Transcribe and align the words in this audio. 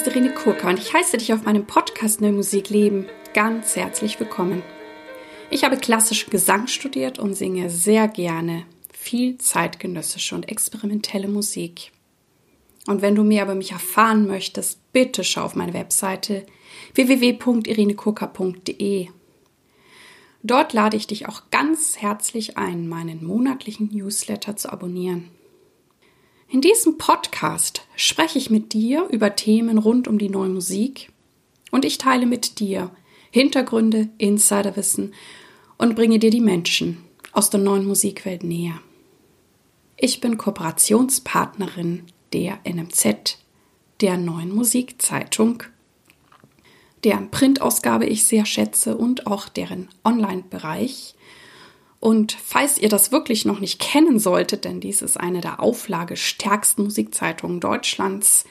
ist 0.00 0.06
Irene 0.06 0.32
Kurka 0.32 0.70
und 0.70 0.78
ich 0.78 0.94
heiße 0.94 1.18
dich 1.18 1.34
auf 1.34 1.44
meinem 1.44 1.66
Podcast 1.66 2.22
Neue 2.22 2.32
Musik 2.32 2.70
Leben 2.70 3.04
ganz 3.34 3.76
herzlich 3.76 4.18
willkommen. 4.18 4.62
Ich 5.50 5.62
habe 5.62 5.76
klassischen 5.76 6.30
Gesang 6.30 6.68
studiert 6.68 7.18
und 7.18 7.34
singe 7.34 7.68
sehr 7.68 8.08
gerne 8.08 8.64
viel 8.94 9.36
zeitgenössische 9.36 10.34
und 10.34 10.48
experimentelle 10.48 11.28
Musik. 11.28 11.92
Und 12.86 13.02
wenn 13.02 13.14
du 13.14 13.24
mehr 13.24 13.44
über 13.44 13.54
mich 13.54 13.72
erfahren 13.72 14.26
möchtest, 14.26 14.90
bitte 14.94 15.22
schau 15.22 15.42
auf 15.42 15.54
meine 15.54 15.74
Webseite 15.74 16.46
www.irenekurka.de. 16.94 19.08
Dort 20.42 20.72
lade 20.72 20.96
ich 20.96 21.08
dich 21.08 21.28
auch 21.28 21.42
ganz 21.50 21.98
herzlich 21.98 22.56
ein, 22.56 22.88
meinen 22.88 23.22
monatlichen 23.22 23.90
Newsletter 23.92 24.56
zu 24.56 24.72
abonnieren. 24.72 25.28
In 26.52 26.60
diesem 26.60 26.98
Podcast 26.98 27.86
spreche 27.94 28.36
ich 28.36 28.50
mit 28.50 28.72
dir 28.72 29.06
über 29.10 29.36
Themen 29.36 29.78
rund 29.78 30.08
um 30.08 30.18
die 30.18 30.28
neue 30.28 30.48
Musik 30.48 31.12
und 31.70 31.84
ich 31.84 31.96
teile 31.96 32.26
mit 32.26 32.58
dir 32.58 32.90
Hintergründe, 33.30 34.08
Insiderwissen 34.18 35.14
und 35.78 35.94
bringe 35.94 36.18
dir 36.18 36.30
die 36.30 36.40
Menschen 36.40 37.04
aus 37.30 37.50
der 37.50 37.60
neuen 37.60 37.86
Musikwelt 37.86 38.42
näher. 38.42 38.80
Ich 39.96 40.20
bin 40.20 40.38
Kooperationspartnerin 40.38 42.06
der 42.32 42.58
NMZ, 42.64 43.38
der 44.00 44.16
neuen 44.16 44.52
Musikzeitung, 44.52 45.62
deren 47.04 47.30
Printausgabe 47.30 48.06
ich 48.06 48.24
sehr 48.24 48.44
schätze 48.44 48.96
und 48.96 49.28
auch 49.28 49.48
deren 49.48 49.88
Online-Bereich 50.04 51.14
und 52.00 52.32
falls 52.32 52.78
ihr 52.78 52.88
das 52.88 53.12
wirklich 53.12 53.44
noch 53.44 53.60
nicht 53.60 53.78
kennen 53.78 54.18
solltet, 54.18 54.64
denn 54.64 54.80
dies 54.80 55.02
ist 55.02 55.20
eine 55.20 55.42
der 55.42 55.60
auflagestärksten 55.60 56.84
Musikzeitungen 56.84 57.60
Deutschlands, 57.60 58.46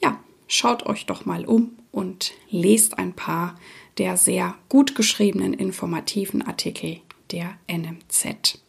ja, 0.00 0.20
schaut 0.46 0.86
euch 0.86 1.04
doch 1.04 1.26
mal 1.26 1.44
um 1.44 1.72
und 1.90 2.32
lest 2.48 2.98
ein 2.98 3.12
paar 3.12 3.56
der 3.98 4.16
sehr 4.16 4.54
gut 4.68 4.94
geschriebenen 4.94 5.52
informativen 5.52 6.42
Artikel 6.42 6.98
der 7.32 7.54
NMZ. 7.66 8.60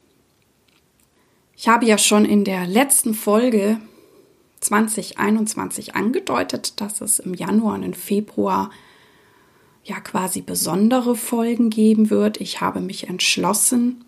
Ich 1.56 1.68
habe 1.68 1.86
ja 1.86 1.98
schon 1.98 2.26
in 2.26 2.44
der 2.44 2.66
letzten 2.66 3.14
Folge 3.14 3.80
2021 4.62 5.96
angedeutet, 5.96 6.82
dass 6.82 7.02
es 7.02 7.20
im 7.20 7.36
Januar 7.36 7.76
und 7.76 7.84
im 7.84 7.94
Februar 7.94 8.72
ja 9.84 10.00
quasi 10.00 10.42
besondere 10.42 11.16
Folgen 11.16 11.70
geben 11.70 12.10
wird. 12.10 12.42
Ich 12.42 12.62
habe 12.62 12.82
mich 12.82 13.08
entschlossen, 13.08 14.04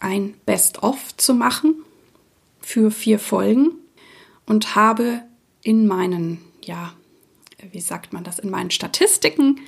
ein 0.00 0.34
Best-of 0.46 1.16
zu 1.16 1.34
machen 1.34 1.74
für 2.60 2.90
vier 2.90 3.18
Folgen 3.18 3.70
und 4.46 4.74
habe 4.74 5.22
in 5.62 5.86
meinen, 5.86 6.40
ja, 6.62 6.92
wie 7.72 7.80
sagt 7.80 8.12
man 8.12 8.24
das, 8.24 8.38
in 8.38 8.50
meinen 8.50 8.70
Statistiken 8.70 9.60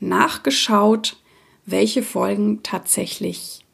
nachgeschaut, 0.00 1.16
welche 1.64 2.02
Folgen 2.02 2.62
tatsächlich 2.62 3.64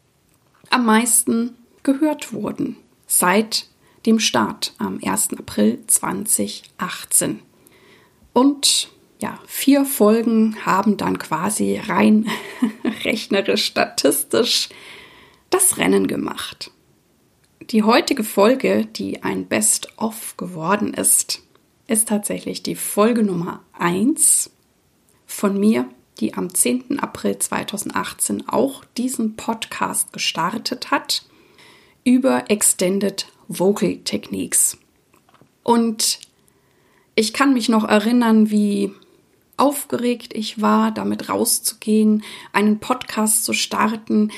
am 0.71 0.85
meisten 0.85 1.57
gehört 1.83 2.33
wurden 2.33 2.77
seit 3.07 3.67
dem 4.07 4.21
Start 4.21 4.75
am 4.79 5.01
1. 5.03 5.31
April 5.39 5.83
2018. 5.87 7.41
Und 8.33 8.91
ja, 9.19 9.39
vier 9.47 9.85
Folgen 9.85 10.65
haben 10.65 10.97
dann 10.97 11.19
quasi 11.19 11.77
rein 11.79 12.29
rechnerisch, 13.05 13.65
statistisch 13.65 14.69
das 15.51 15.79
Rennen 15.79 16.07
gemacht. 16.07 16.71
Die 17.71 17.83
heutige 17.83 18.25
Folge, 18.25 18.87
die 18.87 19.23
ein 19.23 19.47
Best-of 19.47 20.37
geworden 20.37 20.95
ist, 20.95 21.43
ist 21.87 22.09
tatsächlich 22.09 22.63
die 22.63 22.77
Folge 22.77 23.23
Nummer 23.23 23.63
1 23.73 24.51
von 25.27 25.59
mir, 25.59 25.89
die 26.21 26.35
am 26.35 26.53
10. 26.53 26.99
April 27.01 27.39
2018 27.39 28.49
auch 28.49 28.85
diesen 28.97 29.37
Podcast 29.37 30.13
gestartet 30.13 30.91
hat 30.91 31.25
über 32.05 32.51
Extended 32.51 33.27
Vocal 33.49 33.99
Techniques. 33.99 34.79
Und 35.63 36.21
ich 37.15 37.33
kann 37.33 37.53
mich 37.53 37.69
noch 37.69 37.85
erinnern, 37.85 38.51
wie 38.51 38.93
aufgeregt 39.57 40.35
ich 40.35 40.63
war, 40.63 40.93
damit 40.93 41.29
rauszugehen, 41.29 42.23
einen 42.53 42.79
Podcast 42.79 43.45
zu 43.45 43.53
starten, 43.53 44.31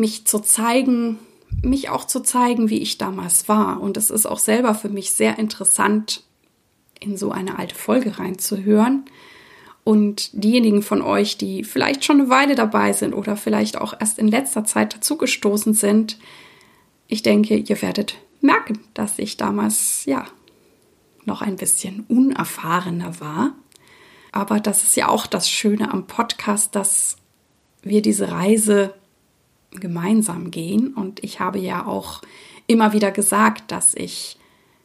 mich 0.00 0.26
zu 0.26 0.40
zeigen, 0.40 1.18
mich 1.62 1.90
auch 1.90 2.04
zu 2.04 2.20
zeigen, 2.20 2.70
wie 2.70 2.78
ich 2.78 2.98
damals 2.98 3.48
war. 3.48 3.80
Und 3.80 3.96
es 3.96 4.10
ist 4.10 4.26
auch 4.26 4.38
selber 4.38 4.74
für 4.74 4.88
mich 4.88 5.12
sehr 5.12 5.38
interessant, 5.38 6.24
in 6.98 7.16
so 7.16 7.30
eine 7.30 7.58
alte 7.58 7.74
Folge 7.74 8.18
reinzuhören. 8.18 9.04
Und 9.84 10.30
diejenigen 10.32 10.82
von 10.82 11.02
euch, 11.02 11.38
die 11.38 11.64
vielleicht 11.64 12.04
schon 12.04 12.20
eine 12.20 12.30
Weile 12.30 12.54
dabei 12.54 12.92
sind 12.92 13.14
oder 13.14 13.36
vielleicht 13.36 13.78
auch 13.78 13.94
erst 13.98 14.18
in 14.18 14.28
letzter 14.28 14.64
Zeit 14.64 14.94
dazugestoßen 14.94 15.74
sind, 15.74 16.18
ich 17.08 17.22
denke, 17.22 17.56
ihr 17.56 17.82
werdet 17.82 18.16
merken, 18.40 18.78
dass 18.94 19.18
ich 19.18 19.36
damals 19.36 20.04
ja 20.04 20.26
noch 21.24 21.42
ein 21.42 21.56
bisschen 21.56 22.04
unerfahrener 22.08 23.20
war. 23.20 23.54
Aber 24.32 24.60
das 24.60 24.82
ist 24.82 24.96
ja 24.96 25.08
auch 25.08 25.26
das 25.26 25.50
Schöne 25.50 25.92
am 25.92 26.06
Podcast, 26.06 26.76
dass 26.76 27.16
wir 27.82 28.02
diese 28.02 28.30
Reise 28.30 28.94
gemeinsam 29.72 30.50
gehen. 30.50 30.94
Und 30.94 31.22
ich 31.22 31.40
habe 31.40 31.58
ja 31.58 31.86
auch 31.86 32.22
immer 32.66 32.92
wieder 32.92 33.10
gesagt, 33.10 33.70
dass 33.70 33.94
ich 33.94 34.38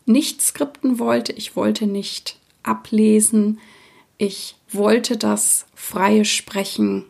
nicht 0.05 0.41
skripten 0.41 0.99
wollte. 0.99 1.33
Ich 1.33 1.55
wollte 1.55 1.87
nicht 1.87 2.39
ablesen. 2.63 3.59
Ich 4.17 4.55
wollte 4.69 5.17
das 5.17 5.65
freie 5.73 6.25
Sprechen 6.25 7.05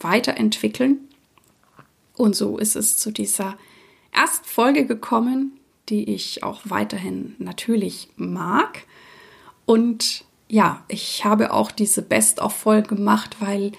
weiterentwickeln. 0.00 0.98
Und 2.16 2.36
so 2.36 2.58
ist 2.58 2.76
es 2.76 2.96
zu 2.96 3.10
dieser 3.10 3.56
Erstfolge 4.12 4.86
gekommen, 4.86 5.58
die 5.88 6.04
ich 6.14 6.42
auch 6.42 6.62
weiterhin 6.64 7.34
natürlich 7.38 8.08
mag. 8.16 8.84
Und 9.66 10.24
ja, 10.48 10.84
ich 10.88 11.24
habe 11.24 11.52
auch 11.52 11.70
diese 11.70 12.02
Best-of-Folge 12.02 12.94
gemacht, 12.96 13.36
weil 13.40 13.72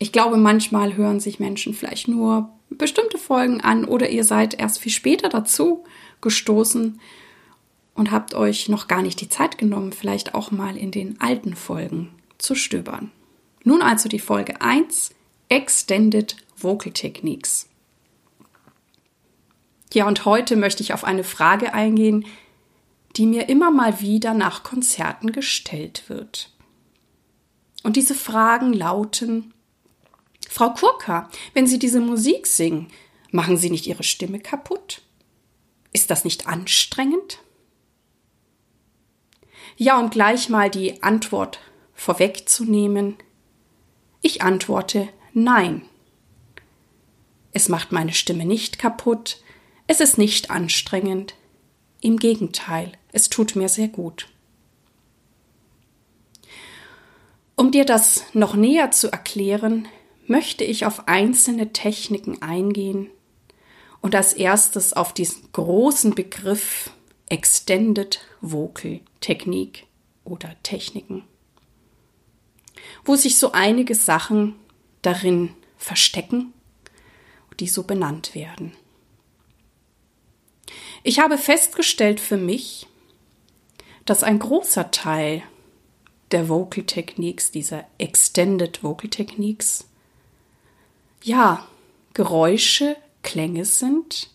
ich 0.00 0.12
glaube, 0.12 0.38
manchmal 0.38 0.96
hören 0.96 1.20
sich 1.20 1.38
Menschen 1.40 1.74
vielleicht 1.74 2.08
nur 2.08 2.48
bestimmte 2.70 3.18
Folgen 3.18 3.60
an 3.60 3.84
oder 3.84 4.08
ihr 4.08 4.24
seid 4.24 4.58
erst 4.58 4.78
viel 4.78 4.90
später 4.90 5.28
dazu 5.28 5.84
gestoßen 6.22 6.98
und 7.94 8.10
habt 8.10 8.34
euch 8.34 8.70
noch 8.70 8.88
gar 8.88 9.02
nicht 9.02 9.20
die 9.20 9.28
Zeit 9.28 9.58
genommen, 9.58 9.92
vielleicht 9.92 10.34
auch 10.34 10.50
mal 10.50 10.78
in 10.78 10.90
den 10.90 11.20
alten 11.20 11.54
Folgen 11.54 12.08
zu 12.38 12.54
stöbern. 12.54 13.12
Nun 13.62 13.82
also 13.82 14.08
die 14.08 14.18
Folge 14.18 14.62
1, 14.62 15.10
Extended 15.50 16.34
Vocal 16.56 16.92
Techniques. 16.92 17.68
Ja, 19.92 20.08
und 20.08 20.24
heute 20.24 20.56
möchte 20.56 20.82
ich 20.82 20.94
auf 20.94 21.04
eine 21.04 21.24
Frage 21.24 21.74
eingehen, 21.74 22.24
die 23.16 23.26
mir 23.26 23.50
immer 23.50 23.70
mal 23.70 24.00
wieder 24.00 24.32
nach 24.32 24.62
Konzerten 24.62 25.30
gestellt 25.32 26.04
wird. 26.08 26.54
Und 27.82 27.96
diese 27.96 28.14
Fragen 28.14 28.72
lauten, 28.72 29.52
Frau 30.52 30.70
Kurka, 30.74 31.30
wenn 31.54 31.68
Sie 31.68 31.78
diese 31.78 32.00
Musik 32.00 32.48
singen, 32.48 32.88
machen 33.30 33.56
Sie 33.56 33.70
nicht 33.70 33.86
Ihre 33.86 34.02
Stimme 34.02 34.40
kaputt? 34.40 35.02
Ist 35.92 36.10
das 36.10 36.24
nicht 36.24 36.48
anstrengend? 36.48 37.38
Ja, 39.76 40.00
um 40.00 40.10
gleich 40.10 40.48
mal 40.48 40.68
die 40.68 41.04
Antwort 41.04 41.60
vorwegzunehmen. 41.94 43.16
Ich 44.22 44.42
antworte 44.42 45.08
nein. 45.34 45.82
Es 47.52 47.68
macht 47.68 47.92
meine 47.92 48.12
Stimme 48.12 48.44
nicht 48.44 48.80
kaputt, 48.80 49.40
es 49.86 50.00
ist 50.00 50.18
nicht 50.18 50.50
anstrengend. 50.50 51.36
Im 52.00 52.16
Gegenteil, 52.16 52.90
es 53.12 53.30
tut 53.30 53.54
mir 53.54 53.68
sehr 53.68 53.88
gut. 53.88 54.26
Um 57.54 57.70
dir 57.70 57.84
das 57.84 58.24
noch 58.32 58.54
näher 58.54 58.90
zu 58.90 59.12
erklären, 59.12 59.86
möchte 60.30 60.62
ich 60.62 60.86
auf 60.86 61.08
einzelne 61.08 61.72
Techniken 61.72 62.40
eingehen 62.40 63.10
und 64.00 64.14
als 64.14 64.32
erstes 64.32 64.92
auf 64.92 65.12
diesen 65.12 65.50
großen 65.50 66.14
Begriff 66.14 66.92
Extended 67.28 68.20
Vocal 68.40 69.00
Technik 69.20 69.86
oder 70.22 70.54
Techniken, 70.62 71.24
wo 73.04 73.16
sich 73.16 73.38
so 73.38 73.50
einige 73.50 73.96
Sachen 73.96 74.54
darin 75.02 75.50
verstecken, 75.76 76.52
die 77.58 77.66
so 77.66 77.82
benannt 77.82 78.36
werden. 78.36 78.72
Ich 81.02 81.18
habe 81.18 81.38
festgestellt 81.38 82.20
für 82.20 82.36
mich, 82.36 82.86
dass 84.04 84.22
ein 84.22 84.38
großer 84.38 84.92
Teil 84.92 85.42
der 86.30 86.48
Vocal 86.48 86.84
Techniques, 86.84 87.50
dieser 87.50 87.84
Extended 87.98 88.84
Vocal 88.84 89.10
Techniques, 89.10 89.89
ja, 91.22 91.66
Geräusche, 92.14 92.96
Klänge 93.22 93.64
sind, 93.64 94.30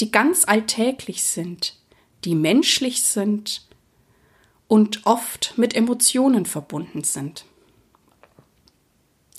die 0.00 0.10
ganz 0.10 0.46
alltäglich 0.46 1.22
sind, 1.22 1.76
die 2.24 2.34
menschlich 2.34 3.02
sind 3.02 3.66
und 4.68 5.06
oft 5.06 5.54
mit 5.56 5.74
Emotionen 5.74 6.46
verbunden 6.46 7.04
sind. 7.04 7.44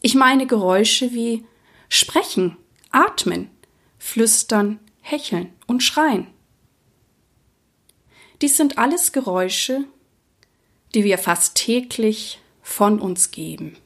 Ich 0.01 0.15
meine 0.15 0.45
Geräusche 0.45 1.13
wie 1.13 1.45
Sprechen, 1.89 2.57
Atmen, 2.92 3.50
Flüstern, 3.98 4.80
Hecheln 5.01 5.54
und 5.65 5.81
Schreien. 5.81 6.27
Dies 8.42 8.57
sind 8.57 8.77
alles 8.77 9.12
Geräusche, 9.12 9.86
die 10.94 11.04
wir 11.04 11.18
fast 11.18 11.56
täglich 11.56 12.39
von 12.62 13.00
uns 13.00 13.31
geben, 13.31 13.77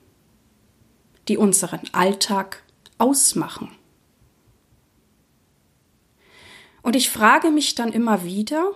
die 1.28 1.38
unseren 1.38 1.82
Alltag 1.92 2.64
ausmachen. 2.98 3.72
Und 6.82 6.96
ich 6.96 7.10
frage 7.10 7.52
mich 7.52 7.76
dann 7.76 7.92
immer 7.92 8.24
wieder, 8.24 8.72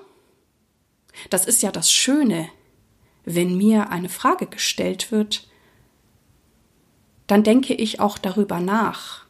das 1.29 1.45
ist 1.45 1.61
ja 1.61 1.71
das 1.71 1.91
Schöne, 1.91 2.49
wenn 3.23 3.57
mir 3.57 3.89
eine 3.89 4.09
Frage 4.09 4.47
gestellt 4.47 5.11
wird, 5.11 5.47
dann 7.27 7.43
denke 7.43 7.73
ich 7.73 7.99
auch 7.99 8.17
darüber 8.17 8.59
nach. 8.59 9.25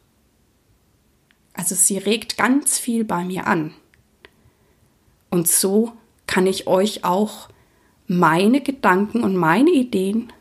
Also 1.53 1.75
sie 1.75 1.97
regt 1.97 2.37
ganz 2.37 2.79
viel 2.79 3.03
bei 3.03 3.23
mir 3.23 3.45
an. 3.45 3.73
Und 5.29 5.47
so 5.47 5.93
kann 6.25 6.47
ich 6.47 6.65
euch 6.65 7.03
auch 7.03 7.49
meine 8.07 8.61
Gedanken 8.61 9.23
und 9.23 9.35
meine 9.35 9.71
Ideen 9.71 10.33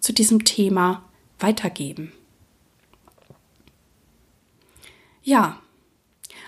zu 0.00 0.12
diesem 0.12 0.44
Thema 0.44 1.02
weitergeben. 1.38 2.12
Ja, 5.26 5.60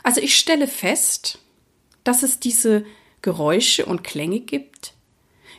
also 0.04 0.20
ich 0.20 0.38
stelle 0.38 0.68
fest, 0.68 1.40
dass 2.04 2.22
es 2.22 2.38
diese 2.38 2.86
Geräusche 3.22 3.84
und 3.84 4.04
Klänge 4.04 4.38
gibt, 4.38 4.94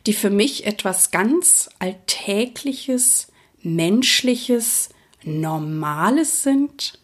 die 0.05 0.13
für 0.13 0.29
mich 0.29 0.65
etwas 0.65 1.11
ganz 1.11 1.69
Alltägliches, 1.79 3.27
Menschliches, 3.61 4.87
Normales 5.25 6.43
sind. 6.43 6.97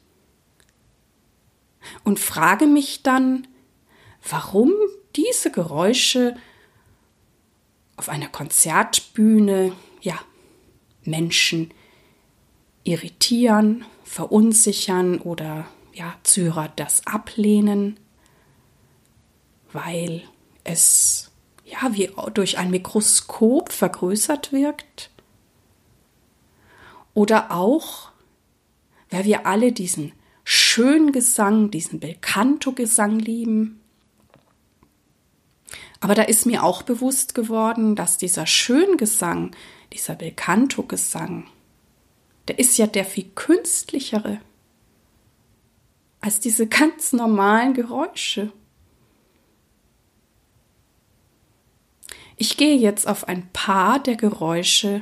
Und 2.05 2.17
frage 2.17 2.65
mich 2.65 3.03
dann, 3.03 3.45
warum 4.29 4.71
diese 5.17 5.51
Geräusche 5.51 6.37
auf 7.97 8.07
einer 8.07 8.29
Konzertbühne, 8.29 9.73
ja, 9.99 10.17
Menschen 11.03 11.73
irritieren, 12.85 13.83
verunsichern 14.05 15.19
oder 15.19 15.67
ja, 15.95 16.13
Zyrer 16.23 16.71
das 16.75 17.07
ablehnen, 17.07 17.97
weil 19.71 20.23
es 20.63 21.31
ja 21.63 21.93
wie 21.93 22.11
durch 22.33 22.57
ein 22.57 22.69
Mikroskop 22.69 23.71
vergrößert 23.71 24.51
wirkt. 24.51 25.09
Oder 27.13 27.51
auch, 27.51 28.09
weil 29.09 29.23
wir 29.23 29.45
alle 29.45 29.71
diesen 29.71 30.11
schönen 30.43 31.13
Gesang, 31.13 31.71
diesen 31.71 32.01
Belcanto-Gesang 32.01 33.17
lieben. 33.17 33.79
Aber 36.01 36.13
da 36.13 36.23
ist 36.23 36.45
mir 36.45 36.63
auch 36.63 36.83
bewusst 36.83 37.33
geworden, 37.33 37.95
dass 37.95 38.17
dieser 38.17 38.45
Schöngesang, 38.45 39.55
dieser 39.93 40.15
Belcanto-Gesang, 40.15 41.47
der 42.49 42.59
ist 42.59 42.77
ja 42.77 42.85
der 42.85 43.05
viel 43.05 43.31
künstlichere 43.33 44.41
als 46.25 46.39
diese 46.39 46.65
ganz 46.65 47.13
normalen 47.13 47.75
Geräusche. 47.75 48.51
Ich 52.35 52.57
gehe 52.57 52.75
jetzt 52.77 53.07
auf 53.07 53.27
ein 53.27 53.47
paar 53.53 53.99
der 53.99 54.15
Geräusche 54.15 55.01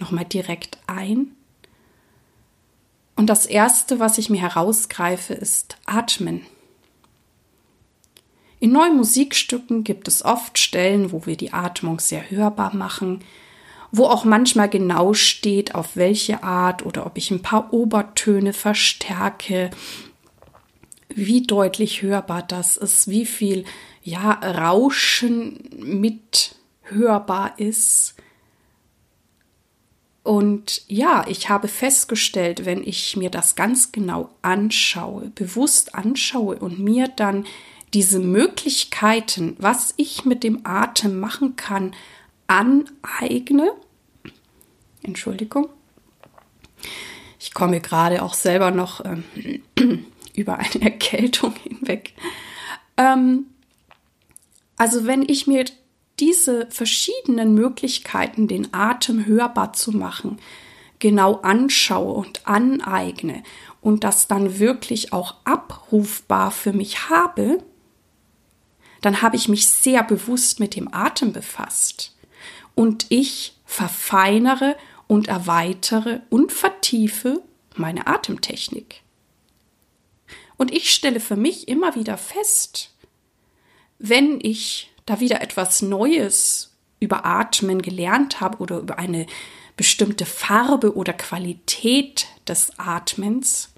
nochmal 0.00 0.24
direkt 0.24 0.78
ein. 0.88 1.36
Und 3.14 3.28
das 3.28 3.46
Erste, 3.46 4.00
was 4.00 4.18
ich 4.18 4.28
mir 4.28 4.40
herausgreife, 4.40 5.32
ist 5.32 5.78
Atmen. 5.86 6.44
In 8.58 8.72
neuen 8.72 8.96
Musikstücken 8.96 9.84
gibt 9.84 10.08
es 10.08 10.24
oft 10.24 10.58
Stellen, 10.58 11.12
wo 11.12 11.24
wir 11.24 11.36
die 11.36 11.52
Atmung 11.52 12.00
sehr 12.00 12.28
hörbar 12.32 12.74
machen, 12.74 13.20
wo 13.92 14.06
auch 14.06 14.24
manchmal 14.24 14.68
genau 14.68 15.14
steht, 15.14 15.76
auf 15.76 15.94
welche 15.94 16.42
Art 16.42 16.84
oder 16.84 17.06
ob 17.06 17.16
ich 17.16 17.30
ein 17.30 17.42
paar 17.42 17.72
Obertöne 17.72 18.52
verstärke, 18.52 19.70
wie 21.08 21.42
deutlich 21.42 22.02
hörbar 22.02 22.42
das 22.42 22.76
ist, 22.76 23.08
wie 23.08 23.26
viel 23.26 23.64
ja 24.02 24.32
Rauschen 24.32 25.60
mit 25.78 26.54
hörbar 26.82 27.58
ist. 27.58 28.14
Und 30.22 30.82
ja, 30.88 31.24
ich 31.28 31.48
habe 31.48 31.68
festgestellt, 31.68 32.64
wenn 32.64 32.82
ich 32.82 33.16
mir 33.16 33.30
das 33.30 33.54
ganz 33.54 33.92
genau 33.92 34.30
anschaue, 34.42 35.30
bewusst 35.34 35.94
anschaue 35.94 36.56
und 36.56 36.80
mir 36.80 37.06
dann 37.06 37.46
diese 37.94 38.18
Möglichkeiten, 38.18 39.56
was 39.58 39.94
ich 39.96 40.24
mit 40.24 40.42
dem 40.42 40.66
Atem 40.66 41.20
machen 41.20 41.54
kann, 41.54 41.94
aneigne. 42.48 43.70
Entschuldigung. 45.02 45.68
Ich 47.38 47.54
komme 47.54 47.80
gerade 47.80 48.22
auch 48.22 48.34
selber 48.34 48.72
noch 48.72 49.04
ähm, 49.04 49.24
über 50.36 50.58
eine 50.58 50.80
Erkältung 50.82 51.54
hinweg. 51.62 52.14
Ähm, 52.96 53.46
also 54.76 55.06
wenn 55.06 55.22
ich 55.28 55.46
mir 55.46 55.64
diese 56.18 56.66
verschiedenen 56.70 57.54
Möglichkeiten, 57.54 58.48
den 58.48 58.72
Atem 58.72 59.26
hörbar 59.26 59.72
zu 59.72 59.92
machen, 59.92 60.38
genau 60.98 61.36
anschaue 61.36 62.12
und 62.12 62.46
aneigne 62.46 63.42
und 63.80 64.04
das 64.04 64.26
dann 64.26 64.58
wirklich 64.58 65.12
auch 65.12 65.34
abrufbar 65.44 66.50
für 66.50 66.72
mich 66.72 67.10
habe, 67.10 67.62
dann 69.02 69.22
habe 69.22 69.36
ich 69.36 69.48
mich 69.48 69.68
sehr 69.68 70.02
bewusst 70.02 70.58
mit 70.58 70.74
dem 70.74 70.92
Atem 70.92 71.32
befasst. 71.32 72.16
Und 72.74 73.06
ich 73.10 73.56
verfeinere 73.64 74.76
und 75.06 75.28
erweitere 75.28 76.20
und 76.30 76.52
vertiefe 76.52 77.42
meine 77.76 78.06
Atemtechnik. 78.06 79.02
Und 80.66 80.72
ich 80.74 80.92
stelle 80.92 81.20
für 81.20 81.36
mich 81.36 81.68
immer 81.68 81.94
wieder 81.94 82.18
fest, 82.18 82.90
wenn 84.00 84.40
ich 84.42 84.90
da 85.04 85.20
wieder 85.20 85.40
etwas 85.40 85.80
Neues 85.80 86.74
über 86.98 87.24
Atmen 87.24 87.82
gelernt 87.82 88.40
habe 88.40 88.58
oder 88.58 88.78
über 88.78 88.98
eine 88.98 89.26
bestimmte 89.76 90.26
Farbe 90.26 90.96
oder 90.96 91.12
Qualität 91.12 92.26
des 92.48 92.72
Atmens, 92.78 93.74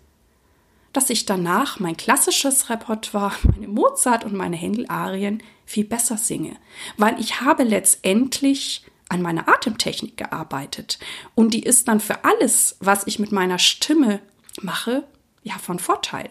dass 0.94 1.10
ich 1.10 1.26
danach 1.26 1.78
mein 1.78 1.98
klassisches 1.98 2.70
Repertoire, 2.70 3.36
meine 3.42 3.68
Mozart 3.68 4.24
und 4.24 4.32
meine 4.32 4.56
Händel-Arien 4.56 5.42
viel 5.66 5.84
besser 5.84 6.16
singe, 6.16 6.56
weil 6.96 7.20
ich 7.20 7.42
habe 7.42 7.64
letztendlich 7.64 8.86
an 9.10 9.20
meiner 9.20 9.46
Atemtechnik 9.46 10.16
gearbeitet 10.16 10.98
und 11.34 11.52
die 11.52 11.64
ist 11.64 11.86
dann 11.86 12.00
für 12.00 12.24
alles, 12.24 12.78
was 12.80 13.06
ich 13.06 13.18
mit 13.18 13.30
meiner 13.30 13.58
Stimme 13.58 14.20
mache, 14.62 15.04
ja 15.42 15.58
von 15.58 15.78
Vorteil. 15.78 16.30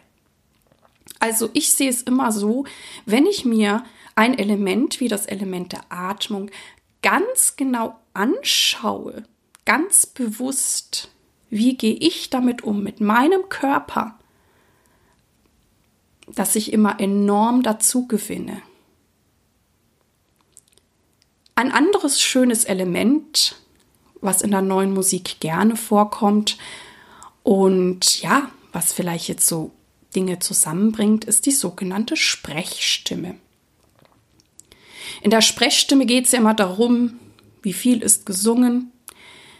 Also 1.19 1.49
ich 1.53 1.73
sehe 1.73 1.89
es 1.89 2.01
immer 2.01 2.31
so, 2.31 2.65
wenn 3.05 3.25
ich 3.25 3.45
mir 3.45 3.83
ein 4.15 4.37
Element 4.37 4.99
wie 4.99 5.07
das 5.07 5.25
Element 5.25 5.73
der 5.73 5.83
Atmung 5.89 6.49
ganz 7.01 7.55
genau 7.55 7.95
anschaue, 8.13 9.23
ganz 9.65 10.05
bewusst, 10.05 11.09
wie 11.49 11.77
gehe 11.77 11.93
ich 11.93 12.29
damit 12.29 12.63
um, 12.63 12.83
mit 12.83 12.99
meinem 12.99 13.49
Körper, 13.49 14.17
dass 16.27 16.55
ich 16.55 16.73
immer 16.73 16.99
enorm 16.99 17.63
dazu 17.63 18.07
gewinne. 18.07 18.61
Ein 21.55 21.71
anderes 21.71 22.21
schönes 22.21 22.65
Element, 22.65 23.55
was 24.21 24.41
in 24.41 24.51
der 24.51 24.61
neuen 24.61 24.93
Musik 24.93 25.39
gerne 25.39 25.75
vorkommt 25.75 26.57
und 27.43 28.21
ja, 28.21 28.51
was 28.73 28.93
vielleicht 28.93 29.27
jetzt 29.27 29.47
so 29.47 29.71
Dinge 30.17 30.39
zusammenbringt, 30.39 31.25
ist 31.25 31.45
die 31.45 31.51
sogenannte 31.51 32.17
Sprechstimme. 32.17 33.35
In 35.21 35.29
der 35.29 35.41
Sprechstimme 35.41 36.07
geht 36.07 36.25
es 36.25 36.31
ja 36.31 36.39
immer 36.39 36.55
darum, 36.55 37.19
wie 37.61 37.73
viel 37.73 38.01
ist 38.01 38.25
gesungen, 38.25 38.91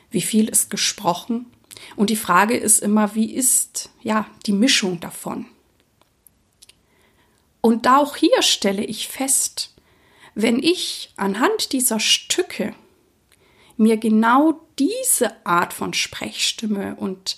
wie 0.10 0.24
viel 0.24 0.50
ist 0.50 0.72
gesprochen. 0.72 1.46
Und 1.96 2.10
die 2.10 2.16
Frage 2.16 2.58
ist 2.58 2.80
immer, 2.80 3.14
wie 3.14 3.36
ist 3.36 3.92
ja 4.02 4.26
die 4.48 4.52
Mischung 4.52 5.00
davon? 5.00 5.46
Und 7.62 7.88
auch 7.88 8.16
hier 8.16 8.42
stelle 8.42 8.84
ich 8.84 9.08
fest, 9.08 9.76
wenn 10.34 10.58
ich 10.58 11.14
anhand 11.18 11.72
dieser 11.72 12.00
Stücke 12.00 12.74
mir 13.78 13.98
genau 13.98 14.60
diese 14.80 15.46
Art 15.46 15.72
von 15.72 15.94
Sprechstimme 15.94 16.96
und 16.96 17.38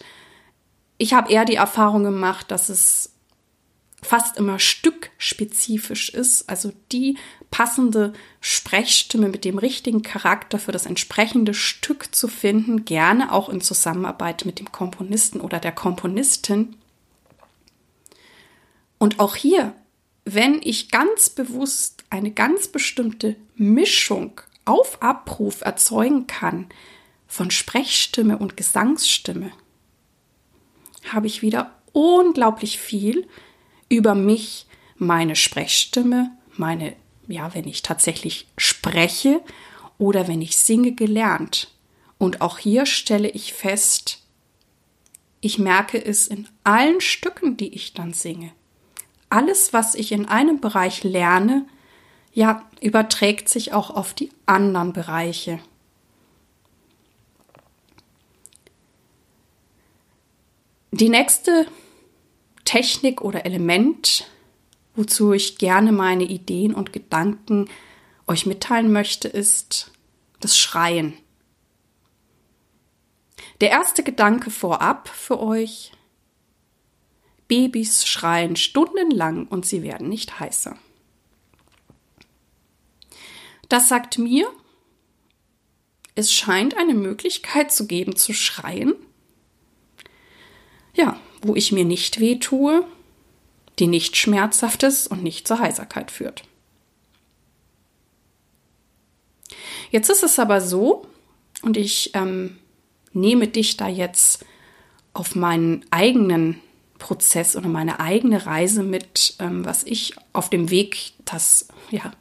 ich 0.99 1.13
habe 1.13 1.31
eher 1.31 1.45
die 1.45 1.55
Erfahrung 1.55 2.03
gemacht, 2.03 2.51
dass 2.51 2.69
es 2.69 3.13
fast 4.01 4.37
immer 4.37 4.59
stückspezifisch 4.59 6.09
ist, 6.09 6.49
also 6.49 6.71
die 6.91 7.17
passende 7.51 8.13
Sprechstimme 8.41 9.29
mit 9.29 9.45
dem 9.45 9.57
richtigen 9.57 10.03
Charakter 10.03 10.59
für 10.59 10.71
das 10.71 10.85
entsprechende 10.85 11.53
Stück 11.53 12.13
zu 12.13 12.27
finden, 12.27 12.85
gerne 12.85 13.31
auch 13.31 13.49
in 13.49 13.61
Zusammenarbeit 13.61 14.45
mit 14.45 14.59
dem 14.59 14.71
Komponisten 14.71 15.41
oder 15.41 15.59
der 15.59 15.71
Komponistin. 15.71 16.75
Und 18.97 19.19
auch 19.19 19.35
hier, 19.35 19.73
wenn 20.25 20.61
ich 20.61 20.91
ganz 20.91 21.29
bewusst 21.29 22.03
eine 22.09 22.31
ganz 22.31 22.67
bestimmte 22.67 23.37
Mischung 23.55 24.41
auf 24.65 25.01
Abruf 25.01 25.61
erzeugen 25.61 26.27
kann 26.27 26.67
von 27.27 27.51
Sprechstimme 27.51 28.37
und 28.37 28.57
Gesangsstimme, 28.57 29.51
habe 31.13 31.27
ich 31.27 31.41
wieder 31.41 31.71
unglaublich 31.93 32.79
viel 32.79 33.27
über 33.89 34.15
mich, 34.15 34.67
meine 34.97 35.35
Sprechstimme, 35.35 36.31
meine, 36.55 36.95
ja, 37.27 37.53
wenn 37.53 37.67
ich 37.67 37.81
tatsächlich 37.81 38.47
spreche 38.57 39.41
oder 39.97 40.27
wenn 40.27 40.41
ich 40.41 40.57
singe, 40.57 40.93
gelernt. 40.93 41.71
Und 42.17 42.41
auch 42.41 42.57
hier 42.57 42.85
stelle 42.85 43.29
ich 43.29 43.53
fest, 43.53 44.23
ich 45.41 45.57
merke 45.57 46.03
es 46.03 46.27
in 46.27 46.47
allen 46.63 46.99
Stücken, 46.99 47.55
die 47.55 47.73
ich 47.73 47.93
dann 47.93 48.13
singe. 48.13 48.51
Alles, 49.29 49.73
was 49.73 49.95
ich 49.95 50.11
in 50.11 50.25
einem 50.25 50.59
Bereich 50.59 51.03
lerne, 51.03 51.65
ja, 52.33 52.67
überträgt 52.81 53.47
sich 53.47 53.73
auch 53.73 53.89
auf 53.89 54.13
die 54.13 54.31
anderen 54.45 54.91
Bereiche. 54.91 55.59
Die 60.99 61.07
nächste 61.07 61.65
Technik 62.65 63.21
oder 63.21 63.45
Element, 63.45 64.29
wozu 64.95 65.31
ich 65.31 65.57
gerne 65.57 65.93
meine 65.93 66.25
Ideen 66.25 66.73
und 66.73 66.91
Gedanken 66.91 67.69
euch 68.27 68.45
mitteilen 68.45 68.91
möchte, 68.91 69.29
ist 69.29 69.93
das 70.41 70.57
Schreien. 70.57 71.13
Der 73.61 73.69
erste 73.69 74.03
Gedanke 74.03 74.51
vorab 74.51 75.07
für 75.07 75.39
euch. 75.39 75.93
Babys 77.47 78.05
schreien 78.05 78.57
stundenlang 78.57 79.47
und 79.47 79.65
sie 79.65 79.83
werden 79.83 80.09
nicht 80.09 80.41
heißer. 80.41 80.77
Das 83.69 83.87
sagt 83.87 84.17
mir, 84.17 84.51
es 86.15 86.33
scheint 86.33 86.75
eine 86.75 86.93
Möglichkeit 86.93 87.71
zu 87.71 87.87
geben 87.87 88.17
zu 88.17 88.33
schreien. 88.33 88.93
Ja, 90.99 91.17
wo 91.41 91.55
ich 91.55 91.71
mir 91.71 91.85
nicht 91.85 92.19
weh 92.19 92.35
tue, 92.35 92.83
die 93.79 93.87
nicht 93.87 94.17
schmerzhaft 94.17 94.83
ist 94.83 95.07
und 95.07 95.23
nicht 95.23 95.47
zur 95.47 95.59
Heiserkeit 95.59 96.11
führt. 96.11 96.43
Jetzt 99.91 100.09
ist 100.09 100.23
es 100.23 100.37
aber 100.39 100.59
so, 100.59 101.07
und 101.61 101.77
ich 101.77 102.11
ähm, 102.15 102.59
nehme 103.13 103.47
dich 103.47 103.77
da 103.77 103.87
jetzt 103.87 104.45
auf 105.13 105.35
meinen 105.35 105.85
eigenen 105.89 106.59
Prozess 106.97 107.55
oder 107.55 107.69
meine 107.69 108.01
eigene 108.01 108.45
Reise 108.45 108.83
mit, 108.83 109.35
ähm, 109.39 109.63
was 109.63 109.83
ich 109.83 110.15
auf 110.33 110.49
dem 110.49 110.69
Weg, 110.69 111.13
das 111.23 111.69
ja, 111.91 112.11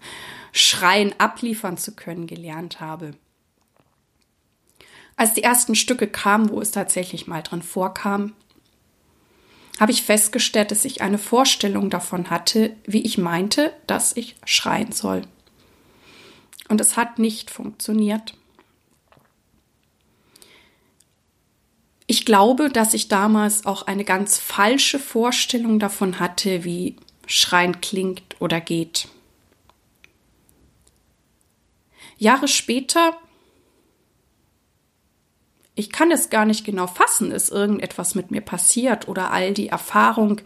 Schreien 0.52 1.14
abliefern 1.18 1.76
zu 1.78 1.96
können, 1.96 2.28
gelernt 2.28 2.78
habe. 2.78 3.14
Als 5.16 5.34
die 5.34 5.42
ersten 5.42 5.74
Stücke 5.74 6.06
kamen, 6.06 6.50
wo 6.50 6.60
es 6.60 6.70
tatsächlich 6.70 7.26
mal 7.26 7.42
drin 7.42 7.62
vorkam, 7.62 8.34
habe 9.78 9.92
ich 9.92 10.02
festgestellt, 10.02 10.70
dass 10.70 10.84
ich 10.84 11.02
eine 11.02 11.18
Vorstellung 11.18 11.90
davon 11.90 12.30
hatte, 12.30 12.74
wie 12.84 13.02
ich 13.02 13.18
meinte, 13.18 13.72
dass 13.86 14.16
ich 14.16 14.36
schreien 14.44 14.92
soll. 14.92 15.22
Und 16.68 16.80
es 16.80 16.96
hat 16.96 17.18
nicht 17.18 17.50
funktioniert. 17.50 18.34
Ich 22.06 22.24
glaube, 22.24 22.70
dass 22.70 22.94
ich 22.94 23.08
damals 23.08 23.66
auch 23.66 23.82
eine 23.82 24.04
ganz 24.04 24.38
falsche 24.38 24.98
Vorstellung 24.98 25.78
davon 25.78 26.18
hatte, 26.18 26.64
wie 26.64 26.96
Schreien 27.26 27.80
klingt 27.80 28.40
oder 28.40 28.60
geht. 28.60 29.08
Jahre 32.16 32.48
später 32.48 33.16
ich 35.78 35.92
kann 35.92 36.10
es 36.10 36.28
gar 36.28 36.44
nicht 36.44 36.64
genau 36.64 36.88
fassen, 36.88 37.30
ist 37.30 37.50
irgendetwas 37.50 38.16
mit 38.16 38.32
mir 38.32 38.40
passiert 38.40 39.06
oder 39.06 39.30
all 39.30 39.54
die 39.54 39.68
Erfahrung, 39.68 40.40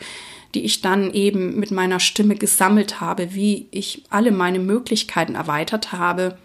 die 0.55 0.63
ich 0.63 0.83
dann 0.83 1.11
eben 1.15 1.59
mit 1.59 1.71
meiner 1.71 2.01
Stimme 2.01 2.35
gesammelt 2.35 3.01
habe, 3.01 3.33
wie 3.33 3.67
ich 3.71 4.05
alle 4.11 4.31
meine 4.31 4.59
Möglichkeiten 4.59 5.35
erweitert 5.35 5.93
habe. 5.93 6.37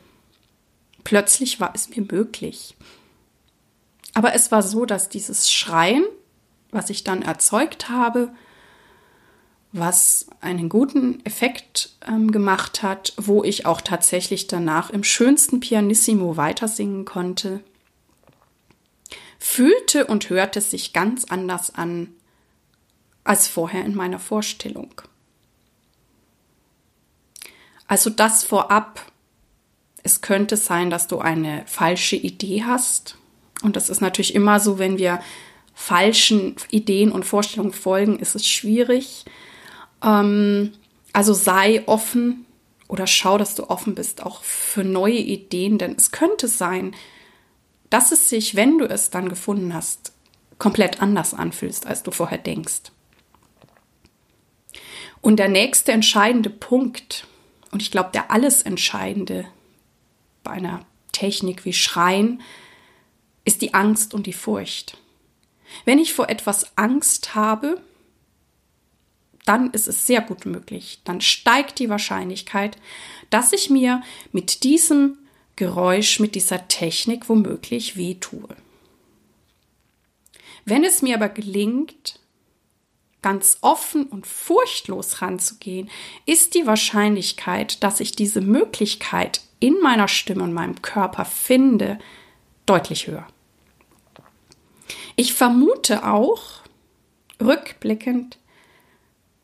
Plötzlich 1.04 1.60
war 1.60 1.74
es 1.76 1.90
mir 1.90 2.06
möglich. 2.10 2.78
Aber 4.14 4.34
es 4.34 4.54
war 4.54 4.64
so, 4.64 4.86
dass 4.86 5.10
dieses 5.10 5.52
Schreien, 5.52 6.06
was 6.72 6.90
ich 6.90 7.04
dann 7.04 7.24
erzeugt 7.24 7.90
habe, 7.90 8.32
was 9.74 10.28
einen 10.40 10.70
guten 10.70 11.24
Effekt 11.26 11.90
ähm, 12.08 12.32
gemacht 12.32 12.84
hat, 12.84 13.14
wo 13.18 13.44
ich 13.44 13.66
auch 13.66 13.82
tatsächlich 13.82 14.48
danach 14.48 14.92
im 14.92 15.04
schönsten 15.04 15.60
Pianissimo 15.60 16.38
weitersingen 16.38 17.04
konnte, 17.04 17.60
fühlte 19.40 20.06
und 20.06 20.30
hörte 20.30 20.62
sich 20.62 20.94
ganz 20.94 21.26
anders 21.26 21.74
an 21.76 22.10
als 23.24 23.48
vorher 23.48 23.86
in 23.86 23.96
meiner 23.96 24.20
Vorstellung. 24.20 25.02
Also 27.88 28.10
das 28.10 28.44
vorab. 28.44 29.02
Es 30.04 30.22
könnte 30.22 30.56
sein, 30.56 30.90
dass 30.90 31.08
du 31.08 31.20
eine 31.20 31.64
falsche 31.68 32.16
Idee 32.16 32.64
hast. 32.64 33.18
Und 33.62 33.76
das 33.76 33.90
ist 33.90 34.02
natürlich 34.02 34.36
immer 34.36 34.60
so, 34.60 34.80
wenn 34.80 34.98
wir 34.98 35.20
falschen 35.74 36.56
Ideen 36.72 37.12
und 37.12 37.26
Vorstellungen 37.26 37.74
folgen, 37.74 38.20
ist 38.20 38.36
es 38.36 38.48
schwierig. 38.48 39.26
Ähm, 40.04 40.72
also 41.14 41.34
sei 41.34 41.84
offen 41.88 42.46
oder 42.88 43.08
schau, 43.08 43.38
dass 43.38 43.56
du 43.56 43.70
offen 43.70 43.96
bist, 43.96 44.24
auch 44.24 44.44
für 44.44 44.84
neue 44.84 45.18
Ideen, 45.18 45.78
denn 45.78 45.96
es 45.96 46.12
könnte 46.12 46.48
sein, 46.48 46.96
dass 47.90 48.12
es 48.12 48.30
sich, 48.30 48.56
wenn 48.56 48.78
du 48.78 48.86
es 48.86 49.10
dann 49.10 49.30
gefunden 49.30 49.74
hast, 49.74 50.14
komplett 50.58 51.02
anders 51.02 51.34
anfühlst, 51.34 51.86
als 51.86 52.04
du 52.04 52.12
vorher 52.12 52.38
denkst. 52.38 52.92
Und 55.22 55.38
der 55.38 55.50
nächste 55.50 55.92
entscheidende 55.92 56.50
Punkt, 56.50 57.28
und 57.72 57.82
ich 57.82 57.92
glaube, 57.92 58.12
der 58.14 58.32
alles 58.32 58.62
Entscheidende 58.62 59.46
bei 60.44 60.52
einer 60.52 60.86
Technik 61.12 61.66
wie 61.66 61.74
Schreien, 61.74 62.42
ist 63.46 63.62
die 63.62 63.74
Angst 63.74 64.14
und 64.14 64.28
die 64.28 64.34
Furcht. 64.34 64.98
Wenn 65.86 66.00
ich 66.00 66.14
vor 66.14 66.30
etwas 66.30 66.78
Angst 66.78 67.36
habe, 67.36 67.82
dann 69.46 69.72
ist 69.72 69.88
es 69.88 70.06
sehr 70.06 70.22
gut 70.22 70.46
möglich, 70.46 71.00
dann 71.06 71.22
steigt 71.22 71.80
die 71.80 71.90
Wahrscheinlichkeit, 71.90 72.78
dass 73.30 73.54
ich 73.54 73.70
mir 73.70 74.02
mit 74.34 74.64
diesem 74.64 75.18
Geräusch 75.58 76.22
mit 76.22 76.36
dieser 76.36 76.70
Technik 76.70 77.28
womöglich 77.28 77.98
wehtue. 77.98 78.48
Wenn 80.64 80.84
es 80.84 81.02
mir 81.02 81.16
aber 81.16 81.30
gelingt, 81.30 82.20
ganz 83.22 83.58
offen 83.62 84.06
und 84.06 84.26
furchtlos 84.28 85.22
ranzugehen, 85.22 85.90
ist 86.26 86.56
die 86.56 86.66
Wahrscheinlichkeit, 86.66 87.84
dass 87.84 88.00
ich 88.00 88.14
diese 88.14 88.42
Möglichkeit 88.42 89.42
in 89.60 89.80
meiner 89.82 90.08
Stimme 90.08 90.44
und 90.44 90.54
meinem 90.54 90.82
Körper 90.82 91.26
finde, 91.26 92.00
deutlich 92.66 93.08
höher. 93.08 93.28
Ich 95.16 95.34
vermute 95.34 96.06
auch, 96.06 96.62
rückblickend, 97.42 98.38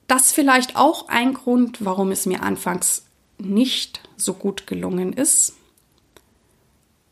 dass 0.08 0.32
vielleicht 0.32 0.76
auch 0.76 1.10
ein 1.10 1.34
Grund, 1.34 1.84
warum 1.84 2.12
es 2.12 2.26
mir 2.26 2.44
anfangs 2.44 3.06
nicht 3.40 4.02
so 4.16 4.34
gut 4.34 4.68
gelungen 4.68 5.14
ist, 5.14 5.56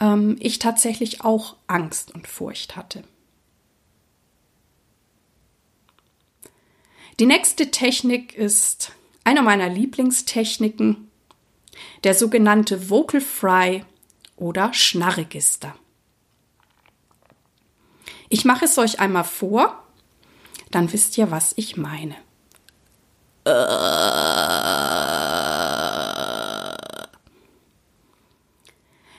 ähm, 0.01 0.35
ich 0.39 0.59
tatsächlich 0.59 1.23
auch 1.23 1.55
Angst 1.67 2.13
und 2.13 2.27
Furcht 2.27 2.75
hatte. 2.75 3.03
Die 7.19 7.25
nächste 7.25 7.71
Technik 7.71 8.35
ist 8.35 8.91
eine 9.23 9.43
meiner 9.43 9.69
Lieblingstechniken, 9.69 11.09
der 12.03 12.15
sogenannte 12.15 12.89
Vocal 12.89 13.21
Fry 13.21 13.85
oder 14.35 14.73
Schnarregister. 14.73 15.75
Ich 18.27 18.43
mache 18.43 18.65
es 18.65 18.77
euch 18.77 18.99
einmal 18.99 19.23
vor, 19.23 19.83
dann 20.71 20.91
wisst 20.91 21.17
ihr, 21.17 21.29
was 21.29 21.53
ich 21.57 21.77
meine. 21.77 22.15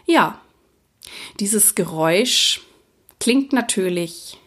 Ja, 0.06 0.41
dieses 1.42 1.74
Geräusch 1.74 2.60
klingt 3.18 3.52
natürlich 3.52 4.38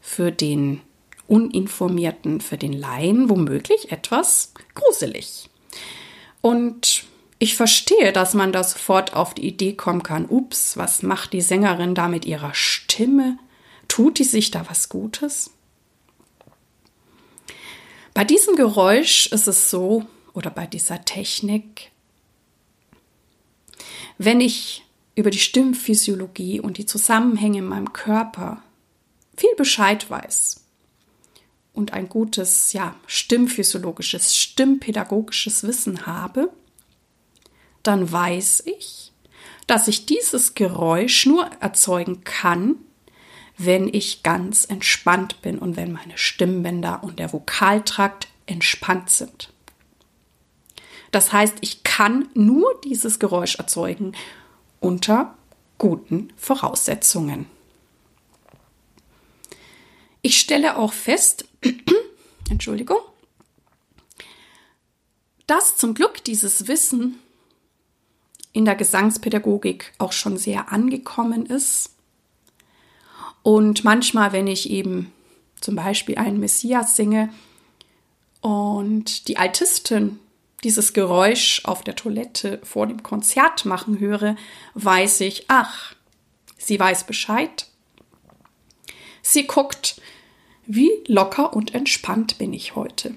für 0.00 0.32
den 0.32 0.80
Uninformierten 1.26 2.40
für 2.40 2.56
den 2.56 2.72
Laien 2.72 3.28
womöglich 3.28 3.92
etwas 3.92 4.54
gruselig. 4.74 5.50
Und 6.40 7.04
ich 7.38 7.54
verstehe, 7.54 8.14
dass 8.14 8.32
man 8.32 8.50
da 8.50 8.64
sofort 8.64 9.12
auf 9.12 9.34
die 9.34 9.46
Idee 9.46 9.74
kommen 9.74 10.02
kann, 10.02 10.24
ups, 10.24 10.78
was 10.78 11.02
macht 11.02 11.34
die 11.34 11.42
Sängerin 11.42 11.94
da 11.94 12.08
mit 12.08 12.24
ihrer 12.24 12.54
Stimme? 12.54 13.36
Tut 13.86 14.18
die 14.18 14.24
sich 14.24 14.50
da 14.50 14.64
was 14.70 14.88
Gutes? 14.88 15.50
Bei 18.14 18.24
diesem 18.24 18.56
Geräusch 18.56 19.26
ist 19.26 19.48
es 19.48 19.68
so, 19.68 20.06
oder 20.32 20.48
bei 20.48 20.66
dieser 20.66 21.04
Technik, 21.04 21.90
wenn 24.16 24.40
ich 24.40 24.87
über 25.18 25.30
die 25.30 25.40
Stimmphysiologie 25.40 26.60
und 26.60 26.78
die 26.78 26.86
Zusammenhänge 26.86 27.58
in 27.58 27.66
meinem 27.66 27.92
Körper 27.92 28.62
viel 29.36 29.52
Bescheid 29.56 30.08
weiß 30.08 30.64
und 31.72 31.92
ein 31.92 32.08
gutes, 32.08 32.72
ja, 32.72 32.94
stimmphysiologisches, 33.08 34.36
stimmpädagogisches 34.36 35.64
Wissen 35.64 36.06
habe, 36.06 36.52
dann 37.82 38.12
weiß 38.12 38.62
ich, 38.66 39.10
dass 39.66 39.88
ich 39.88 40.06
dieses 40.06 40.54
Geräusch 40.54 41.26
nur 41.26 41.50
erzeugen 41.58 42.22
kann, 42.22 42.76
wenn 43.56 43.92
ich 43.92 44.22
ganz 44.22 44.66
entspannt 44.66 45.42
bin 45.42 45.58
und 45.58 45.76
wenn 45.76 45.90
meine 45.90 46.16
Stimmbänder 46.16 47.02
und 47.02 47.18
der 47.18 47.32
Vokaltrakt 47.32 48.28
entspannt 48.46 49.10
sind. 49.10 49.52
Das 51.10 51.32
heißt, 51.32 51.56
ich 51.60 51.82
kann 51.82 52.28
nur 52.34 52.80
dieses 52.84 53.18
Geräusch 53.18 53.56
erzeugen 53.56 54.12
unter 54.80 55.36
guten 55.78 56.32
Voraussetzungen. 56.36 57.46
Ich 60.22 60.38
stelle 60.38 60.76
auch 60.76 60.92
fest, 60.92 61.46
Entschuldigung, 62.50 62.98
dass 65.46 65.76
zum 65.76 65.94
Glück 65.94 66.24
dieses 66.24 66.68
Wissen 66.68 67.18
in 68.52 68.64
der 68.64 68.74
Gesangspädagogik 68.74 69.92
auch 69.98 70.12
schon 70.12 70.36
sehr 70.36 70.72
angekommen 70.72 71.46
ist 71.46 71.90
und 73.42 73.84
manchmal, 73.84 74.32
wenn 74.32 74.46
ich 74.46 74.68
eben 74.68 75.12
zum 75.60 75.76
Beispiel 75.76 76.16
einen 76.18 76.40
Messias 76.40 76.96
singe 76.96 77.32
und 78.40 79.28
die 79.28 79.38
Altistin 79.38 80.18
dieses 80.64 80.92
Geräusch 80.92 81.62
auf 81.64 81.84
der 81.84 81.94
Toilette 81.94 82.60
vor 82.64 82.86
dem 82.86 83.02
Konzert 83.02 83.64
machen 83.64 84.00
höre, 84.00 84.36
weiß 84.74 85.20
ich, 85.20 85.44
ach, 85.48 85.94
sie 86.56 86.78
weiß 86.78 87.04
Bescheid. 87.04 87.66
Sie 89.22 89.46
guckt, 89.46 90.00
wie 90.66 90.90
locker 91.06 91.54
und 91.54 91.74
entspannt 91.74 92.38
bin 92.38 92.52
ich 92.52 92.74
heute. 92.74 93.14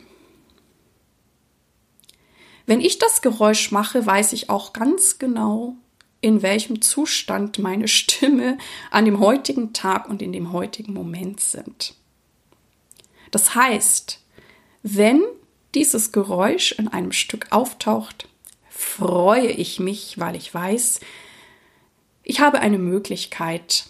Wenn 2.65 2.79
ich 2.79 2.99
das 2.99 3.21
Geräusch 3.21 3.71
mache, 3.71 4.05
weiß 4.05 4.33
ich 4.33 4.49
auch 4.49 4.71
ganz 4.71 5.19
genau, 5.19 5.75
in 6.21 6.43
welchem 6.43 6.81
Zustand 6.81 7.57
meine 7.57 7.87
Stimme 7.87 8.57
an 8.91 9.05
dem 9.05 9.19
heutigen 9.19 9.73
Tag 9.73 10.07
und 10.07 10.21
in 10.21 10.31
dem 10.31 10.53
heutigen 10.53 10.93
Moment 10.93 11.39
sind. 11.39 11.95
Das 13.31 13.55
heißt, 13.55 14.19
wenn 14.83 15.23
dieses 15.75 16.11
Geräusch 16.11 16.73
in 16.73 16.87
einem 16.87 17.11
Stück 17.11 17.47
auftaucht, 17.51 18.27
freue 18.69 19.47
ich 19.47 19.79
mich, 19.79 20.19
weil 20.19 20.35
ich 20.35 20.53
weiß, 20.53 20.99
ich 22.23 22.39
habe 22.39 22.59
eine 22.59 22.77
Möglichkeit, 22.77 23.85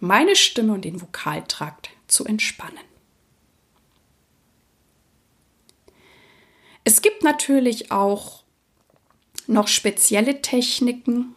meine 0.00 0.36
Stimme 0.36 0.74
und 0.74 0.84
den 0.84 1.00
Vokaltrakt 1.00 1.90
zu 2.06 2.24
entspannen. 2.24 2.78
Es 6.84 7.02
gibt 7.02 7.22
natürlich 7.22 7.90
auch 7.90 8.42
noch 9.46 9.68
spezielle 9.68 10.40
Techniken, 10.40 11.34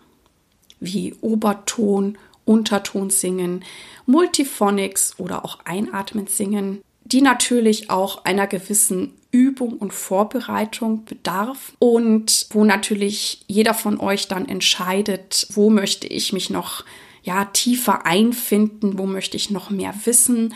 wie 0.79 1.13
Oberton, 1.21 2.17
Unterton 2.45 3.10
singen, 3.10 3.63
Multiphonics 4.05 5.19
oder 5.19 5.45
auch 5.45 5.60
einatmend 5.65 6.29
singen, 6.29 6.82
die 7.03 7.21
natürlich 7.21 7.89
auch 7.89 8.25
einer 8.25 8.47
gewissen 8.47 9.13
Übung 9.31 9.73
und 9.73 9.93
Vorbereitung 9.93 11.05
bedarf 11.05 11.73
und 11.79 12.47
wo 12.51 12.63
natürlich 12.63 13.43
jeder 13.47 13.73
von 13.73 13.99
euch 13.99 14.27
dann 14.27 14.47
entscheidet, 14.47 15.47
wo 15.53 15.69
möchte 15.69 16.07
ich 16.07 16.33
mich 16.33 16.49
noch 16.49 16.83
ja 17.23 17.45
tiefer 17.45 18.05
einfinden, 18.05 18.97
wo 18.97 19.05
möchte 19.05 19.37
ich 19.37 19.49
noch 19.49 19.69
mehr 19.69 19.93
wissen. 20.05 20.53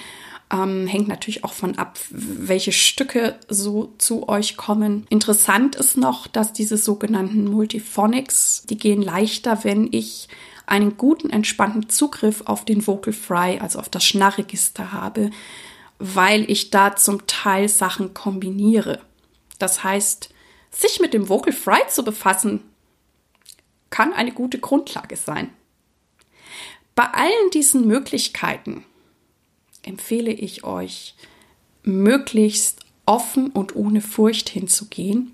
Ähm, 0.51 0.87
hängt 0.87 1.07
natürlich 1.07 1.43
auch 1.43 1.53
von 1.53 1.77
ab, 1.77 1.97
welche 2.09 2.71
Stücke 2.71 3.39
so 3.49 3.93
zu 3.97 4.27
euch 4.29 4.57
kommen. 4.57 5.07
Interessant 5.09 5.75
ist 5.75 5.97
noch, 5.97 6.27
dass 6.27 6.53
diese 6.53 6.77
sogenannten 6.77 7.45
Multiphonics, 7.45 8.63
die 8.69 8.77
gehen 8.77 9.01
leichter, 9.01 9.63
wenn 9.63 9.89
ich 9.91 10.27
einen 10.67 10.97
guten, 10.97 11.29
entspannten 11.29 11.89
Zugriff 11.89 12.43
auf 12.45 12.65
den 12.65 12.85
Vocal 12.85 13.13
Fry, 13.13 13.59
also 13.59 13.79
auf 13.79 13.89
das 13.89 14.03
Schnarregister 14.03 14.91
habe, 14.91 15.31
weil 15.99 16.49
ich 16.49 16.69
da 16.69 16.95
zum 16.95 17.25
Teil 17.27 17.69
Sachen 17.69 18.13
kombiniere. 18.13 19.01
Das 19.59 19.83
heißt, 19.83 20.29
sich 20.71 20.99
mit 20.99 21.13
dem 21.13 21.29
Vocal 21.29 21.53
Fry 21.53 21.79
zu 21.87 22.03
befassen, 22.03 22.61
kann 23.89 24.13
eine 24.13 24.31
gute 24.31 24.59
Grundlage 24.59 25.15
sein. 25.15 25.51
Bei 26.95 27.05
allen 27.05 27.49
diesen 27.53 27.87
Möglichkeiten 27.87 28.85
empfehle 29.83 30.31
ich 30.31 30.63
euch, 30.63 31.15
möglichst 31.83 32.81
offen 33.05 33.49
und 33.51 33.75
ohne 33.75 34.01
Furcht 34.01 34.49
hinzugehen, 34.49 35.33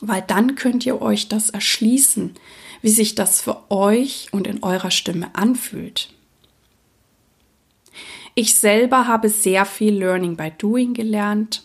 weil 0.00 0.22
dann 0.22 0.56
könnt 0.56 0.84
ihr 0.84 1.00
euch 1.00 1.28
das 1.28 1.50
erschließen, 1.50 2.34
wie 2.82 2.90
sich 2.90 3.14
das 3.14 3.40
für 3.40 3.70
euch 3.70 4.28
und 4.32 4.46
in 4.46 4.62
eurer 4.62 4.90
Stimme 4.90 5.34
anfühlt. 5.34 6.13
Ich 8.34 8.56
selber 8.56 9.06
habe 9.06 9.28
sehr 9.28 9.64
viel 9.64 9.94
Learning 9.94 10.36
by 10.36 10.50
Doing 10.50 10.92
gelernt. 10.94 11.64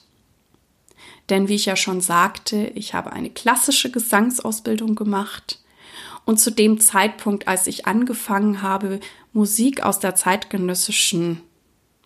Denn 1.29 1.47
wie 1.47 1.55
ich 1.55 1.65
ja 1.65 1.75
schon 1.75 2.01
sagte, 2.01 2.71
ich 2.75 2.93
habe 2.93 3.11
eine 3.11 3.29
klassische 3.29 3.91
Gesangsausbildung 3.91 4.95
gemacht. 4.95 5.59
Und 6.25 6.39
zu 6.39 6.51
dem 6.51 6.79
Zeitpunkt, 6.79 7.47
als 7.47 7.67
ich 7.67 7.87
angefangen 7.87 8.61
habe, 8.61 8.99
Musik 9.33 9.83
aus 9.83 9.99
der 9.99 10.15
zeitgenössischen 10.15 11.41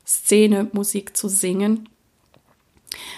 Szene, 0.05 0.69
Musik 0.71 1.15
zu 1.15 1.27
singen, 1.27 1.89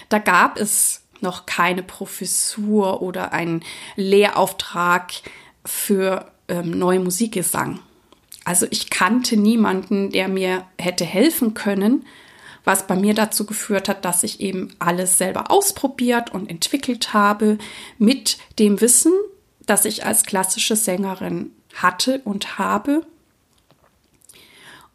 da 0.10 0.19
gab 0.19 0.58
es 0.58 1.03
noch 1.21 1.45
keine 1.45 1.84
Professur 1.84 3.01
oder 3.01 3.34
einen 3.34 3.63
Lehrauftrag 3.95 5.12
für 5.63 6.31
ähm, 6.47 6.71
neue 6.71 6.99
Musikgesang. 6.99 7.79
Also 8.45 8.67
ich 8.69 8.89
kannte 8.89 9.36
niemanden, 9.36 10.12
der 10.12 10.29
mir 10.29 10.65
hätte 10.79 11.03
helfen 11.03 11.55
können, 11.55 12.05
was 12.63 12.88
bei 12.88 12.95
mir 12.95 13.13
dazu 13.13 13.45
geführt 13.45 13.89
hat, 13.89 14.05
dass 14.05 14.23
ich 14.23 14.39
eben 14.39 14.69
alles 14.79 15.17
selber 15.17 15.51
ausprobiert 15.51 16.34
und 16.34 16.49
entwickelt 16.49 17.13
habe 17.13 17.58
mit 17.97 18.38
dem 18.60 18.79
Wissen, 18.81 19.12
das 19.65 19.86
ich 19.86 20.05
als 20.05 20.23
klassische 20.23 20.75
Sängerin 20.75 21.51
hatte 21.73 22.21
und 22.23 22.58
habe. 22.58 23.05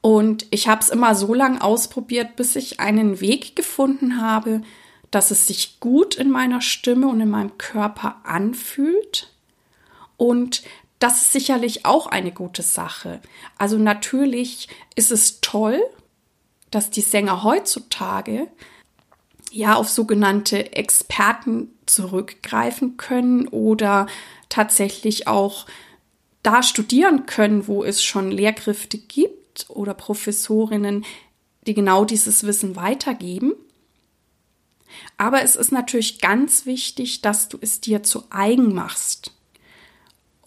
Und 0.00 0.46
ich 0.50 0.68
habe 0.68 0.80
es 0.80 0.88
immer 0.88 1.14
so 1.14 1.34
lange 1.34 1.60
ausprobiert, 1.62 2.36
bis 2.36 2.56
ich 2.56 2.80
einen 2.80 3.20
Weg 3.20 3.56
gefunden 3.56 4.20
habe, 4.20 4.62
dass 5.10 5.32
es 5.32 5.48
sich 5.48 5.80
gut 5.80 6.14
in 6.14 6.30
meiner 6.30 6.60
Stimme 6.60 7.08
und 7.08 7.20
in 7.20 7.30
meinem 7.30 7.58
Körper 7.58 8.20
anfühlt 8.22 9.32
und 10.16 10.62
das 11.00 11.22
ist 11.22 11.32
sicherlich 11.32 11.86
auch 11.86 12.06
eine 12.06 12.30
gute 12.30 12.62
Sache. 12.62 13.20
Also 13.58 13.78
natürlich 13.78 14.68
ist 14.94 15.10
es 15.10 15.40
toll, 15.40 15.80
dass 16.70 16.90
die 16.90 17.00
Sänger 17.00 17.42
heutzutage 17.42 18.46
ja 19.50 19.74
auf 19.74 19.88
sogenannte 19.88 20.74
Experten 20.74 21.70
zurückgreifen 21.86 22.96
können 22.96 23.48
oder 23.48 24.06
tatsächlich 24.48 25.26
auch 25.26 25.66
da 26.42 26.62
studieren 26.62 27.26
können, 27.26 27.66
wo 27.66 27.82
es 27.82 28.04
schon 28.04 28.30
Lehrkräfte 28.30 28.98
gibt 28.98 29.66
oder 29.68 29.94
Professorinnen, 29.94 31.04
die 31.66 31.74
genau 31.74 32.04
dieses 32.04 32.44
Wissen 32.44 32.76
weitergeben. 32.76 33.54
Aber 35.16 35.42
es 35.42 35.56
ist 35.56 35.72
natürlich 35.72 36.20
ganz 36.20 36.66
wichtig, 36.66 37.22
dass 37.22 37.48
du 37.48 37.58
es 37.60 37.80
dir 37.80 38.02
zu 38.02 38.24
eigen 38.30 38.74
machst. 38.74 39.32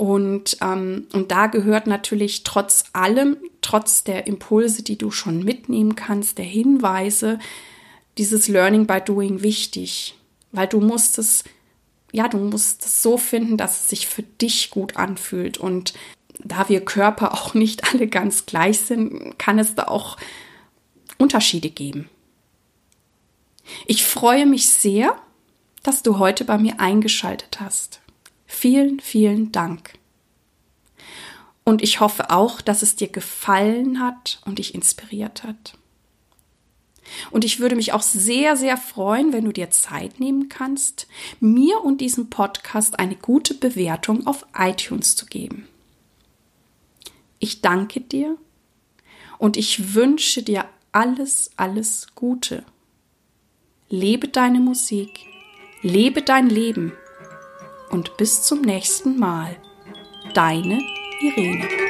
Und, 0.04 0.58
ähm, 0.60 1.08
und 1.14 1.32
da 1.32 1.48
gehört 1.48 1.88
natürlich 1.88 2.44
trotz 2.44 2.84
allem, 2.92 3.38
trotz 3.62 4.04
der 4.04 4.28
Impulse, 4.28 4.84
die 4.84 4.98
du 4.98 5.12
schon 5.12 5.46
mitnehmen 5.46 5.96
kannst, 5.96 6.40
der 6.40 6.46
Hinweise, 6.46 7.40
dieses 8.18 8.50
Learning 8.50 8.86
by 8.86 9.00
Doing 9.00 9.44
wichtig, 9.44 10.16
weil 10.52 10.68
du 10.68 10.82
musst 10.82 11.20
es, 11.20 11.46
ja, 12.12 12.28
du 12.28 12.38
musst 12.38 12.84
es 12.84 13.02
so 13.02 13.18
finden, 13.18 13.56
dass 13.56 13.80
es 13.80 13.88
sich 13.88 14.08
für 14.08 14.24
dich 14.24 14.72
gut 14.72 14.98
anfühlt. 14.98 15.58
Und 15.58 15.94
da 16.38 16.68
wir 16.68 16.84
Körper 16.84 17.34
auch 17.42 17.54
nicht 17.54 17.94
alle 17.94 18.08
ganz 18.08 18.46
gleich 18.46 18.80
sind, 18.80 19.40
kann 19.40 19.58
es 19.58 19.74
da 19.74 19.86
auch 19.86 20.18
Unterschiede 21.18 21.70
geben. 21.70 22.10
Ich 23.86 24.04
freue 24.04 24.46
mich 24.48 24.68
sehr, 24.68 25.16
dass 25.82 26.04
du 26.04 26.20
heute 26.20 26.44
bei 26.44 26.58
mir 26.58 26.82
eingeschaltet 26.82 27.62
hast. 27.62 28.03
Vielen, 28.54 29.00
vielen 29.00 29.52
Dank. 29.52 29.96
Und 31.66 31.82
ich 31.82 32.00
hoffe 32.00 32.30
auch, 32.30 32.62
dass 32.62 32.82
es 32.82 32.96
dir 32.96 33.08
gefallen 33.10 34.00
hat 34.00 34.40
und 34.46 34.60
dich 34.60 34.76
inspiriert 34.76 35.44
hat. 35.44 35.74
Und 37.32 37.44
ich 37.44 37.60
würde 37.60 37.76
mich 37.76 37.94
auch 37.94 38.04
sehr, 38.04 38.56
sehr 38.56 38.78
freuen, 38.78 39.34
wenn 39.34 39.44
du 39.44 39.52
dir 39.52 39.72
Zeit 39.72 40.20
nehmen 40.20 40.50
kannst, 40.50 41.08
mir 41.42 41.84
und 41.84 42.00
diesem 42.00 42.30
Podcast 42.30 43.00
eine 43.00 43.16
gute 43.16 43.56
Bewertung 43.56 44.28
auf 44.28 44.46
iTunes 44.56 45.16
zu 45.16 45.26
geben. 45.26 45.68
Ich 47.40 47.62
danke 47.62 48.02
dir 48.02 48.38
und 49.40 49.58
ich 49.58 49.96
wünsche 49.96 50.44
dir 50.44 50.66
alles, 50.92 51.52
alles 51.58 52.08
Gute. 52.16 52.64
Lebe 53.90 54.28
deine 54.28 54.60
Musik, 54.60 55.26
lebe 55.82 56.22
dein 56.22 56.50
Leben 56.50 56.94
und 57.94 58.18
bis 58.18 58.42
zum 58.42 58.62
nächsten 58.62 59.18
Mal. 59.20 59.56
Deine 60.34 60.80
Irene. 61.22 61.83